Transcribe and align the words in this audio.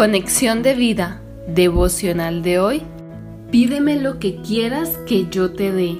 Conexión 0.00 0.62
de 0.62 0.72
vida, 0.72 1.20
devocional 1.46 2.42
de 2.42 2.58
hoy. 2.58 2.82
Pídeme 3.50 4.00
lo 4.00 4.18
que 4.18 4.36
quieras 4.36 4.98
que 5.06 5.28
yo 5.28 5.52
te 5.52 5.72
dé. 5.72 5.98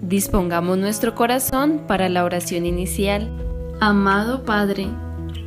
Dispongamos 0.00 0.78
nuestro 0.78 1.16
corazón 1.16 1.86
para 1.88 2.08
la 2.08 2.24
oración 2.24 2.66
inicial. 2.66 3.28
Amado 3.80 4.44
Padre, 4.44 4.86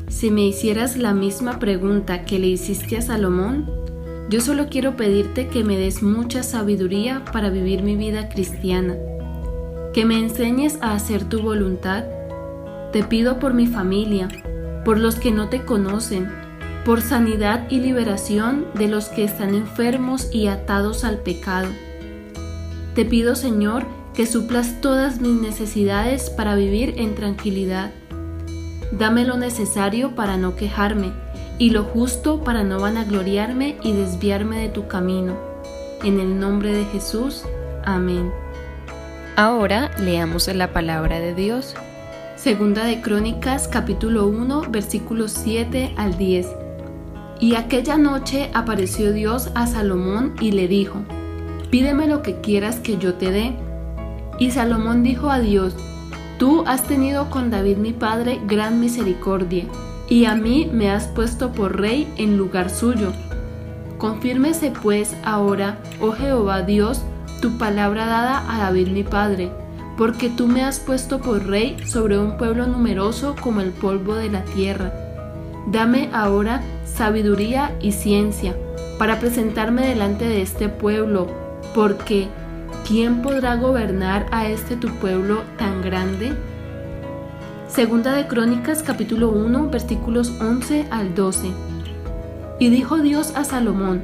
si 0.09 0.30
me 0.30 0.41
hicieras 0.41 0.98
la 0.98 1.13
misma 1.13 1.57
pregunta 1.57 2.26
que 2.26 2.38
le 2.38 2.48
hiciste 2.48 2.98
a 2.98 3.02
Salomón, 3.02 3.71
yo 4.30 4.41
solo 4.41 4.68
quiero 4.70 4.98
pedirte 4.98 5.48
que 5.48 5.64
me 5.64 5.77
des 5.77 6.04
mucha 6.04 6.43
sabiduría 6.43 7.23
para 7.32 7.50
vivir 7.50 7.82
mi 7.82 7.95
vida 7.95 8.27
cristiana, 8.27 8.98
que 9.93 10.04
me 10.04 10.20
enseñes 10.20 10.80
a 10.82 10.95
hacer 10.95 11.23
tu 11.30 11.41
voluntad. 11.41 12.04
Te 12.91 13.05
pido 13.05 13.39
por 13.39 13.54
mi 13.54 13.68
familia, 13.68 14.27
por 14.84 15.00
los 15.00 15.16
que 15.16 15.31
no 15.31 15.48
te 15.48 15.64
conocen, 15.64 16.42
por 16.86 17.02
sanidad 17.02 17.70
y 17.70 17.80
liberación 17.80 18.66
de 18.73 18.88
los 18.88 19.10
que 19.10 19.23
están 19.23 19.55
enfermos 19.55 20.30
y 20.32 20.48
atados 20.48 21.04
al 21.04 21.20
pecado. 21.20 21.70
Te 22.96 23.06
pido, 23.06 23.36
Señor, 23.36 23.86
que 24.14 24.26
suplas 24.26 24.82
todas 24.82 25.22
mis 25.22 25.42
necesidades 25.42 26.30
para 26.30 26.56
vivir 26.56 26.96
en 26.98 27.16
tranquilidad. 27.16 27.92
Dame 28.92 29.26
lo 29.26 29.38
necesario 29.38 30.14
para 30.14 30.38
no 30.38 30.56
quejarme 30.56 31.12
y 31.58 31.72
lo 31.72 31.84
justo 31.84 32.44
para 32.44 32.64
no 32.64 32.80
vanagloriarme 32.80 33.78
y 33.81 33.94
desviarme 33.94 34.59
de 34.59 34.70
tu 34.70 34.88
camino. 34.88 35.36
En 36.04 36.20
el 36.20 36.40
nombre 36.40 36.73
de 36.73 36.86
Jesús. 36.86 37.44
Amén. 37.86 38.31
Ahora 39.36 39.90
leamos 39.98 40.48
la 40.54 40.73
palabra 40.73 41.20
de 41.20 41.34
Dios. 41.34 41.76
Segunda 42.36 42.84
de 42.84 43.02
Crónicas 43.02 43.68
capítulo 43.68 44.28
1 44.28 44.64
versículos 44.70 45.31
7 45.31 45.94
al 45.95 46.18
10. 46.18 46.62
Y 47.44 47.55
aquella 47.55 47.97
noche 47.97 48.49
apareció 48.53 49.11
Dios 49.11 49.49
a 49.53 49.67
Salomón 49.67 50.33
y 50.39 50.53
le 50.53 50.69
dijo, 50.69 51.02
Pídeme 51.69 52.08
lo 52.08 52.22
que 52.22 52.39
quieras 52.39 52.77
que 52.77 52.97
yo 52.97 53.16
te 53.16 53.31
dé. 53.31 53.53
Y 54.39 54.52
Salomón 54.52 55.03
dijo 55.03 55.30
a 55.30 55.41
Dios, 55.41 55.75
Tú 56.39 56.63
has 56.66 56.83
tenido 56.83 57.30
con 57.30 57.52
David 57.52 57.75
mi 57.75 57.91
padre 57.91 58.39
gran 58.47 58.80
misericordia, 58.80 59.66
y 60.08 60.23
a 60.23 60.35
mí 60.35 60.69
me 60.72 60.89
has 60.89 61.08
puesto 61.08 61.52
por 61.52 61.81
rey 61.81 62.08
en 62.16 62.38
lugar 62.38 62.69
suyo. 62.69 63.11
Confírmese 63.97 64.72
pues 64.81 65.13
ahora, 65.25 65.80
oh 66.00 66.13
Jehová 66.13 66.61
Dios, 66.61 67.02
tu 67.41 67.57
palabra 67.57 68.05
dada 68.05 68.55
a 68.55 68.59
David 68.59 68.88
mi 68.88 69.03
padre, 69.03 69.52
porque 69.97 70.30
tú 70.30 70.47
me 70.47 70.63
has 70.63 70.80
puesto 70.80 71.19
por 71.19 71.45
rey 71.45 71.75
sobre 71.85 72.17
un 72.17 72.38
pueblo 72.38 72.67
numeroso 72.67 73.35
como 73.41 73.59
el 73.59 73.72
polvo 73.72 74.16
de 74.16 74.30
la 74.30 74.45
tierra. 74.45 75.03
Dame 75.66 76.09
ahora 76.14 76.61
sabiduría 76.86 77.75
y 77.81 77.94
ciencia 77.94 78.56
para 79.00 79.19
presentarme 79.19 79.88
delante 79.88 80.25
de 80.25 80.42
este 80.42 80.67
pueblo, 80.67 81.28
porque 81.73 82.28
¿quién 82.86 83.22
podrá 83.22 83.56
gobernar 83.56 84.25
a 84.31 84.47
este 84.47 84.75
tu 84.75 84.89
pueblo 85.00 85.41
tan 85.58 85.81
grande? 85.81 86.34
Segunda 87.67 88.14
de 88.14 88.28
Crónicas 88.28 88.84
capítulo 88.84 89.30
1 89.30 89.69
versículos 89.69 90.31
11 90.41 90.88
al 90.91 91.16
12. 91.16 91.47
Y 92.59 92.69
dijo 92.69 92.97
Dios 92.97 93.34
a 93.36 93.45
Salomón, 93.45 94.02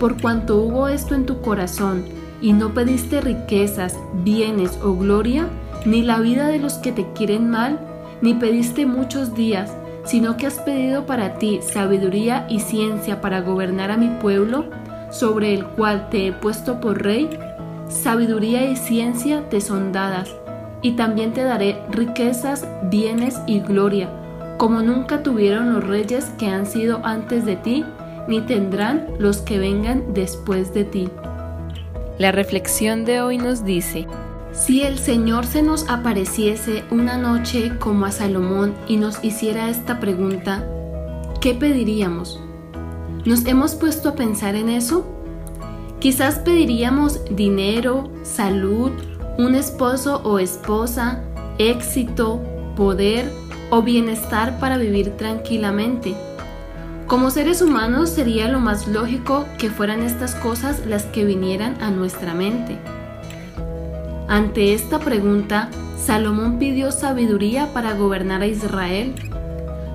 por 0.00 0.20
cuanto 0.20 0.56
hubo 0.56 0.88
esto 0.88 1.14
en 1.14 1.26
tu 1.26 1.40
corazón, 1.40 2.04
y 2.40 2.52
no 2.52 2.74
pediste 2.74 3.20
riquezas, 3.20 3.96
bienes 4.24 4.78
o 4.82 4.94
gloria, 4.94 5.48
ni 5.84 6.02
la 6.02 6.18
vida 6.18 6.48
de 6.48 6.58
los 6.58 6.74
que 6.74 6.92
te 6.92 7.06
quieren 7.12 7.50
mal, 7.50 7.78
ni 8.20 8.34
pediste 8.34 8.84
muchos 8.84 9.34
días, 9.34 9.70
sino 10.04 10.36
que 10.36 10.46
has 10.46 10.58
pedido 10.58 11.06
para 11.06 11.34
ti 11.34 11.60
sabiduría 11.62 12.46
y 12.48 12.60
ciencia 12.60 13.20
para 13.20 13.40
gobernar 13.40 13.90
a 13.90 13.96
mi 13.96 14.08
pueblo, 14.20 14.66
sobre 15.10 15.54
el 15.54 15.64
cual 15.64 16.08
te 16.10 16.26
he 16.26 16.32
puesto 16.32 16.80
por 16.80 17.02
rey, 17.02 17.30
sabiduría 17.88 18.64
y 18.70 18.76
ciencia 18.76 19.48
te 19.48 19.60
son 19.60 19.92
dadas, 19.92 20.34
y 20.82 20.92
también 20.92 21.32
te 21.32 21.42
daré 21.42 21.80
riquezas, 21.90 22.66
bienes 22.84 23.40
y 23.46 23.60
gloria, 23.60 24.10
como 24.58 24.82
nunca 24.82 25.22
tuvieron 25.22 25.72
los 25.72 25.84
reyes 25.84 26.26
que 26.38 26.48
han 26.48 26.66
sido 26.66 27.00
antes 27.04 27.44
de 27.44 27.56
ti, 27.56 27.84
ni 28.28 28.40
tendrán 28.40 29.06
los 29.18 29.38
que 29.38 29.58
vengan 29.58 30.14
después 30.14 30.72
de 30.74 30.84
ti. 30.84 31.08
La 32.18 32.32
reflexión 32.32 33.04
de 33.04 33.20
hoy 33.20 33.38
nos 33.38 33.64
dice, 33.64 34.06
si 34.54 34.82
el 34.82 34.98
Señor 34.98 35.46
se 35.46 35.62
nos 35.62 35.88
apareciese 35.88 36.84
una 36.90 37.18
noche 37.18 37.76
como 37.78 38.06
a 38.06 38.12
Salomón 38.12 38.74
y 38.86 38.96
nos 38.96 39.22
hiciera 39.24 39.68
esta 39.68 39.98
pregunta, 39.98 40.64
¿qué 41.40 41.54
pediríamos? 41.54 42.40
¿Nos 43.24 43.44
hemos 43.46 43.74
puesto 43.74 44.10
a 44.10 44.14
pensar 44.14 44.54
en 44.54 44.68
eso? 44.68 45.04
Quizás 45.98 46.38
pediríamos 46.38 47.20
dinero, 47.34 48.10
salud, 48.22 48.92
un 49.38 49.56
esposo 49.56 50.20
o 50.22 50.38
esposa, 50.38 51.24
éxito, 51.58 52.40
poder 52.76 53.30
o 53.70 53.82
bienestar 53.82 54.60
para 54.60 54.76
vivir 54.76 55.16
tranquilamente. 55.16 56.14
Como 57.08 57.30
seres 57.30 57.60
humanos 57.60 58.10
sería 58.10 58.48
lo 58.48 58.60
más 58.60 58.86
lógico 58.86 59.46
que 59.58 59.68
fueran 59.68 60.02
estas 60.02 60.36
cosas 60.36 60.86
las 60.86 61.04
que 61.04 61.24
vinieran 61.24 61.76
a 61.82 61.90
nuestra 61.90 62.34
mente. 62.34 62.78
Ante 64.28 64.72
esta 64.72 64.98
pregunta, 64.98 65.68
Salomón 65.98 66.58
pidió 66.58 66.90
sabiduría 66.90 67.72
para 67.74 67.94
gobernar 67.94 68.42
a 68.42 68.46
Israel. 68.46 69.14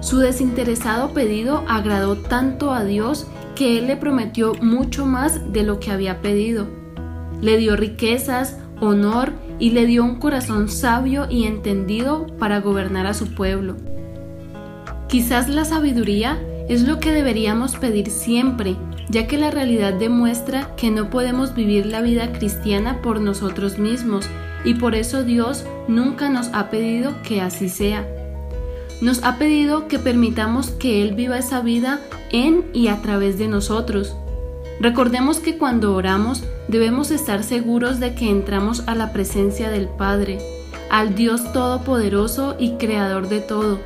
Su 0.01 0.19
desinteresado 0.19 1.13
pedido 1.13 1.63
agradó 1.67 2.16
tanto 2.16 2.72
a 2.72 2.84
Dios 2.84 3.28
que 3.56 3.78
Él 3.79 3.88
le 3.88 3.97
prometió 3.97 4.53
mucho 4.62 5.06
más 5.06 5.51
de 5.51 5.63
lo 5.63 5.79
que 5.79 5.91
había 5.91 6.22
pedido. 6.22 6.67
Le 7.41 7.57
dio 7.57 7.75
riquezas, 7.75 8.57
honor 8.79 9.34
y 9.57 9.72
le 9.72 9.85
dio 9.85 10.03
un 10.03 10.16
corazón 10.16 10.69
sabio 10.69 11.25
y 11.29 11.46
entendido 11.46 12.28
para 12.38 12.61
gobernar 12.61 13.07
a 13.07 13.13
su 13.13 13.34
pueblo. 13.34 13.75
Quizás 15.07 15.50
la 15.50 15.66
sabiduría 15.66 16.38
es 16.69 16.84
lo 16.84 17.00
que 17.00 17.12
deberíamos 17.12 17.75
pedir 17.75 18.09
siempre 18.09 18.78
ya 19.09 19.28
que 19.28 19.38
la 19.38 19.52
realidad 19.52 19.94
demuestra 19.94 20.75
que 20.75 20.91
no 20.91 21.09
podemos 21.09 21.56
vivir 21.56 21.88
la 21.88 22.02
vida 22.02 22.31
cristiana 22.31 23.02
por 23.02 23.19
nosotros 23.19 23.80
mismos 23.80 24.28
y 24.63 24.75
por 24.75 24.96
eso 24.96 25.24
Dios 25.24 25.66
nunca 25.88 26.29
nos 26.29 26.50
ha 26.53 26.69
pedido 26.69 27.13
que 27.24 27.41
así 27.41 27.69
sea. 27.69 28.08
Nos 29.02 29.24
ha 29.24 29.38
pedido 29.38 29.88
que 29.88 29.97
permitamos 29.97 30.69
que 30.72 31.02
Él 31.02 31.16
viva 31.16 31.38
esa 31.38 31.62
vida 31.62 32.02
en 32.31 32.66
y 32.74 32.90
a 32.90 33.02
través 33.02 33.40
de 33.40 33.47
nosotros. 33.47 34.16
Recordemos 34.79 35.40
que 35.40 35.58
cuando 35.58 35.96
oramos 35.96 36.44
debemos 36.68 37.09
estar 37.09 37.44
seguros 37.44 38.00
de 38.00 38.13
que 38.13 38.29
entramos 38.29 38.84
a 38.88 38.96
la 38.96 39.12
presencia 39.12 39.69
del 39.72 39.88
Padre, 39.88 40.40
al 40.91 41.16
Dios 41.16 41.52
Todopoderoso 41.52 42.56
y 42.59 42.74
Creador 42.74 43.28
de 43.28 43.40
todo. 43.40 43.79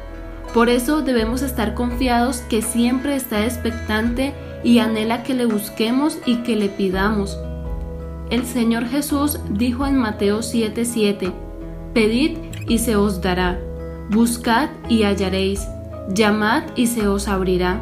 Por 0.54 0.70
eso 0.70 1.02
debemos 1.02 1.42
estar 1.42 1.74
confiados 1.74 2.42
que 2.42 2.62
siempre 2.62 3.16
está 3.16 3.44
expectante 3.44 4.34
y 4.64 4.80
anhela 4.80 5.24
que 5.24 5.34
le 5.34 5.46
busquemos 5.46 6.20
y 6.26 6.38
que 6.44 6.56
le 6.56 6.70
pidamos. 6.70 7.38
El 8.30 8.46
Señor 8.46 8.86
Jesús 8.86 9.40
dijo 9.50 9.88
en 9.88 9.98
Mateo 9.98 10.40
7:7, 10.40 11.34
Pedid 11.94 12.38
y 12.68 12.78
se 12.78 12.96
os 12.96 13.22
dará, 13.22 13.60
buscad 14.10 14.70
y 14.90 15.04
hallaréis, 15.04 15.68
llamad 16.14 16.64
y 16.76 16.88
se 16.88 17.08
os 17.08 17.28
abrirá. 17.28 17.82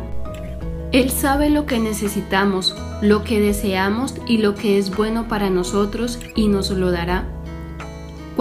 Él 0.93 1.09
sabe 1.09 1.49
lo 1.49 1.65
que 1.65 1.79
necesitamos, 1.79 2.75
lo 3.01 3.23
que 3.23 3.39
deseamos 3.39 4.15
y 4.27 4.37
lo 4.37 4.55
que 4.55 4.77
es 4.77 4.95
bueno 4.95 5.27
para 5.27 5.49
nosotros 5.49 6.19
y 6.35 6.47
nos 6.47 6.69
lo 6.71 6.91
dará. 6.91 7.25